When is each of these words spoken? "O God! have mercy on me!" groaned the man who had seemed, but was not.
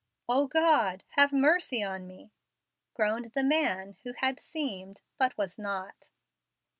"O 0.27 0.47
God! 0.47 1.03
have 1.09 1.31
mercy 1.31 1.83
on 1.83 2.07
me!" 2.07 2.31
groaned 2.95 3.33
the 3.35 3.43
man 3.43 3.97
who 4.03 4.13
had 4.13 4.39
seemed, 4.39 5.03
but 5.19 5.37
was 5.37 5.59
not. 5.59 6.09